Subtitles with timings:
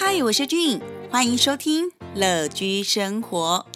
[0.00, 3.66] 嗨，我是俊，欢迎收听乐居生活。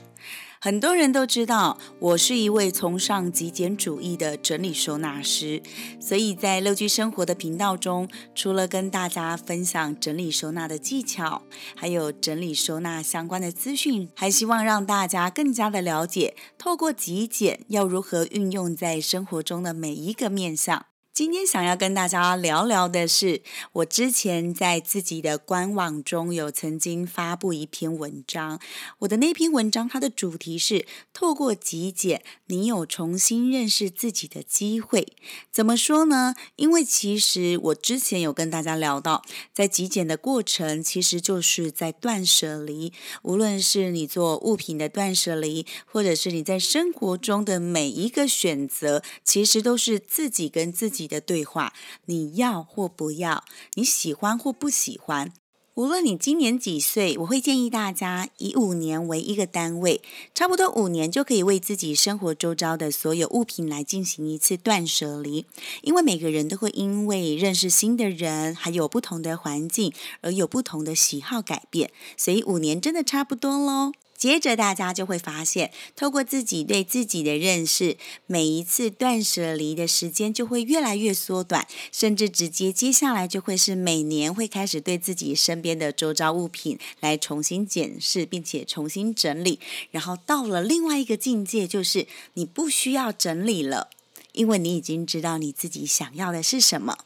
[0.60, 5.60] 很多人都知道我是一位崇尚极简主义的整理收纳师，
[5.98, 11.42] 所以在乐居生活的频道中，除了跟大家分享整理收纳的技巧，
[11.74, 20.86] 还有整理收纳相关的资讯，还希望让大家更加的了解，透过极简要如何运用在生活中的每一个面向。
[21.14, 28.58] 今天想要跟大家聊聊的是，我之前在自己的官网中有曾经发布一篇文章。
[29.00, 35.06] 我的那篇文章，它的主题是透过极简，你有重新认识自己的机会。
[35.50, 36.34] 怎么说呢？
[36.56, 39.22] 因为其实我之前有跟大家聊到，
[39.52, 42.90] 在极简的过程，其实就是在断舍离。
[43.20, 51.01] 无论是你做物品的断舍离，或者是你在生活中的每一个选择，其实都是自己跟自己。
[51.06, 51.72] 的对话，
[52.06, 55.32] 你要或不要，你喜欢或不喜欢，
[55.74, 60.02] 无论你今年几岁，我会建议大家以五年为一个单位，
[60.34, 65.46] 差不多五年就可以为自己生活周遭的所有物品来进行一次断舍离。
[65.80, 73.92] 因为每个人都会因为认识新的人，还有不同的环境，而有不同的喜好改变，所以五年真的差不多喽。
[74.22, 77.96] 接着，大家就会发现，透过自己对自己的认识，
[78.28, 89.58] 每一次断舍离的时间就会越来越缩短，甚至直接接下来就会是每年会开始对自己身边的周遭物品来重新检视，并且重新整理。
[89.90, 93.88] 然后到了另外一个境界，就是你不需要整理了，
[94.34, 96.98] 因为你已经知道你自己想要的是什么。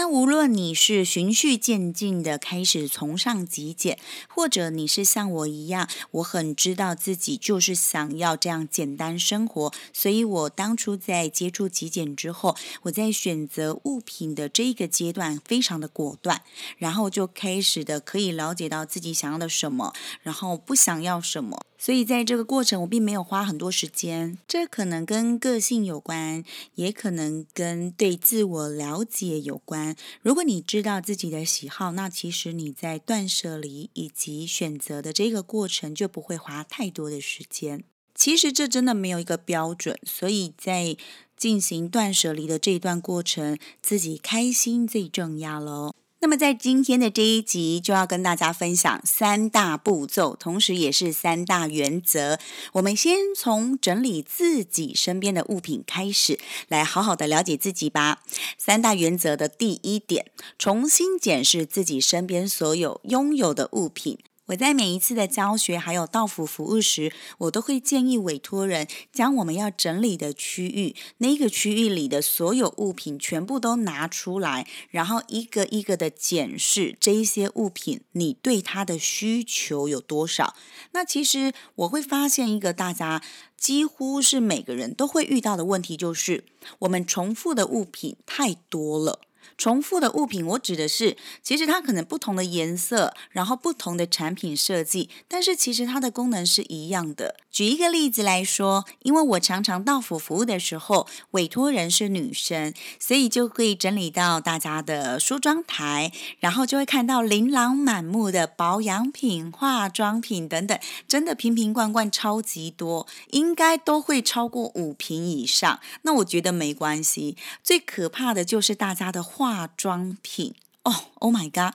[0.00, 3.98] 那无论你是循序渐进的开始崇尚极简，
[4.30, 16.40] 或者你是像我一样，我很知道自己就是想要这样简单生活，所以我当初在接触极简之后，我在选择物品的这一个阶段非常的果断，
[16.78, 21.66] 然后就开始的可以了解到自己想要的什么，然后不想要什么。
[21.82, 24.36] 所以在这个过程，我并没有花很多时间。
[24.46, 29.96] 这可能跟个性有关，也可能跟对自我了解有关。
[30.20, 37.82] 如果你知道自己的喜好，那其实你在断舍离以及选择的这个过程就不会花太多的时间。
[38.14, 40.94] 其实这真的没有一个标准，所以在
[41.34, 45.94] 进行断舍离的这一段过程，自己开心最重要喽。
[46.22, 52.38] 那么在今天的这一集，就要跟大家分享三大步骤，同时也是三大原则。
[52.74, 56.38] 我们先从整理自己身边的物品开始，
[56.68, 58.20] 来好好的了解自己吧。
[58.58, 60.26] 三大原则的第一点，
[60.58, 64.18] 重新检视自己身边所有拥有的物品。
[64.50, 80.56] 我在每一次的教学还有到府服务时，我都会建议委托人将我们要整理的区域，那个区域里的所有物品全部都拿出来，然后一个一个的检视这一些物品，你对它的需求有多少？
[80.92, 83.22] 那其实我会发现一个大家
[83.56, 86.44] 几乎是每个人都会遇到的问题，就是
[86.80, 89.20] 我们重复的物品太多了。
[89.56, 97.36] 重复的物品，我指的是，其实它可能不同的颜色，然后不同的产品设计，但是其实它的功能是一样的。
[97.50, 115.80] 举一个例子来说，因为我常常到府服务的时候，委托人是女生，所以就可以整理到大家的梳妆台，然后就会看到琳琅满目的保养品、化妆品等等，真的瓶瓶罐罐超级多，应该都会超过五瓶以上。
[116.02, 119.70] 那我觉得没关系，最可怕的就是大家的化。
[119.76, 120.54] 妆品
[120.84, 121.74] 哦，Oh my god！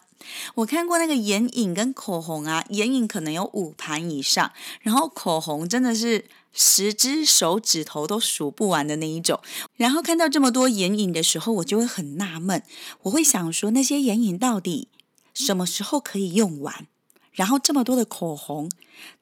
[0.56, 4.52] 我看过那个眼影跟口红啊，眼影可能有五盘以上，
[4.82, 9.40] 然后口红真的是十只手指头都数不完的那一种。
[9.76, 12.64] 然后看到这么多眼影的时候，我就会很纳闷，
[13.04, 14.90] 我会想说那些眼影到底
[15.34, 16.88] 什么时候可以用完？
[17.32, 18.70] 然后这么多的口红，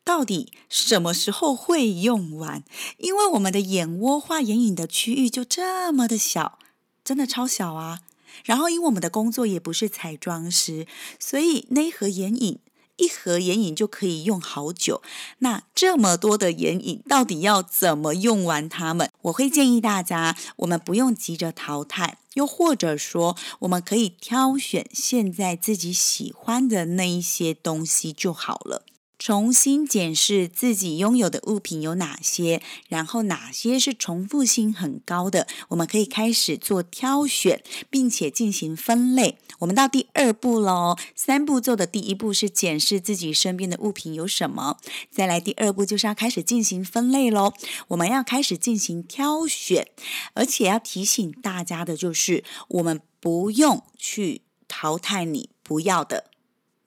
[0.04, 2.64] 到底什么时候会用完？
[2.98, 6.60] 因为我们的眼窝画眼影的区域就这么的小，
[7.04, 8.02] 真的超小啊！
[8.46, 10.86] 然后，因为我们的工作也不是彩妆师，
[11.20, 12.60] 所以那一盒眼影，
[12.98, 15.02] 一盒眼影就可以用好久。
[15.40, 19.12] 那这么多的眼影，到底要怎么用完它们？
[19.24, 28.84] 我会建议大家，我们不用急着淘汰，又或者说，我们可以挑选现在自己喜欢的那一些东西就好了。
[29.24, 39.38] 重新检视自己拥有的物品有哪些，然后哪些是重复性很高的，我们可以开始做挑选，并且进行分类。
[39.60, 44.78] 我们到第二步喽，三步骤的第一步是检视自己身边的物品有什么，
[45.10, 47.54] 再来第二步就是要开始进行分类喽。
[47.88, 49.88] 我们要开始进行挑选，
[50.34, 56.26] 而且要提醒大家的就是，我们不用去淘汰你不要的。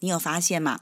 [0.00, 0.80] 你有发现吗？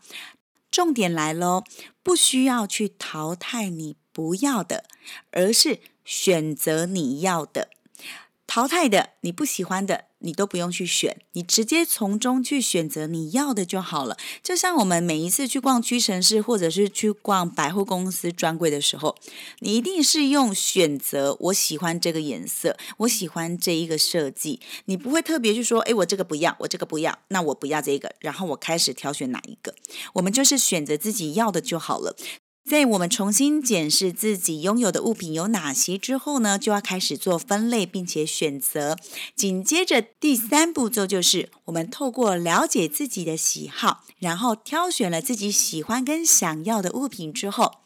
[0.74, 1.62] 重点来喽，
[2.02, 4.82] 不需要去淘汰你不要的，
[5.30, 7.68] 而是选择你要的。
[8.46, 14.16] 淘汰的你不喜欢的，你都不用去选，你直接从中去选择你要的就好了。
[14.42, 19.16] 就像我们每一次去逛屈臣氏或者是去逛百货公司专柜的时候，
[19.60, 29.74] 你一定是用选择，我喜欢这个颜色，我喜欢这一个设计，你不会特别去说，诶，我这个不要，我这个不要，那我不要这个，然后我开始挑选哪一个，
[30.14, 32.14] 我们就是选择自己要的就好了。
[32.68, 38.96] 在我们重新检视自己拥有的物品有哪些之后呢，就要开始做分类，并且选择。
[39.36, 47.80] 紧接着第三步骤就是，我们透过了解自己的喜好，然后挑选了自己喜欢跟想要的物品之后，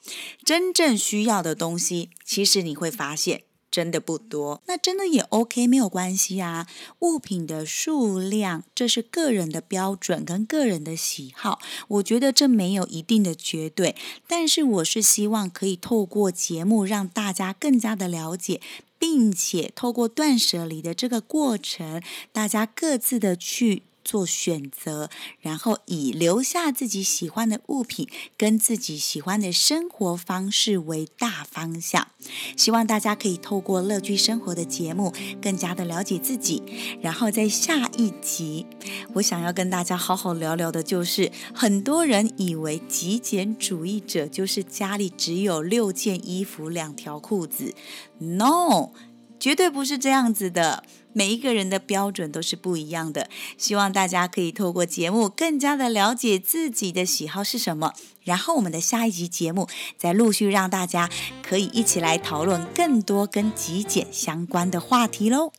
[0.45, 3.48] 真正需要的东西，其实你会发现。
[3.71, 6.67] 真的不多，那真的也 OK，没有关系啊。
[7.01, 13.95] 物品的数量，这是个人的标准跟个人的喜好，我觉得这没有一定的绝对。
[14.27, 18.61] 但是我是希望可以透过节目让大家更加的了解，
[18.99, 23.83] 并且透过断舍离的这个过程，大家各自的去。
[24.05, 25.11] 做选择，
[25.43, 32.09] 然后以留下自己喜欢的物品跟自己喜欢的生活方式为大方向。
[32.57, 36.63] 希望大家可以透过乐居生活的节目，更加的了解自己。
[37.01, 38.67] 然后在下一集，
[39.15, 47.75] 我想要跟大家好好聊聊的，就是很多人以为极简主义者就是家里只有六件衣服、两条裤子。
[48.19, 48.91] No，
[49.39, 50.85] 绝对不是这样子的。
[51.15, 57.93] 每一个人的标准都是不一样的，希望大家可以透过节目更加的了解自己的喜好是什么，
[58.23, 61.11] 然后我们的下一集节目再陆续让大家
[61.43, 65.51] 可以一起来讨论更多跟极简相关的话题喽。